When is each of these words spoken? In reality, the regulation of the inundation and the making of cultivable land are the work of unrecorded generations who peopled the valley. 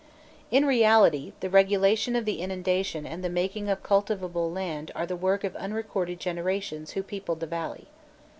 In 0.49 0.65
reality, 0.65 1.31
the 1.41 1.49
regulation 1.51 2.15
of 2.15 2.25
the 2.25 2.41
inundation 2.41 3.05
and 3.05 3.23
the 3.23 3.29
making 3.29 3.69
of 3.69 3.83
cultivable 3.83 4.51
land 4.51 4.89
are 4.95 5.05
the 5.05 5.15
work 5.15 5.43
of 5.43 5.55
unrecorded 5.55 6.19
generations 6.19 6.93
who 6.93 7.03
peopled 7.03 7.39
the 7.39 7.45
valley. 7.45 7.85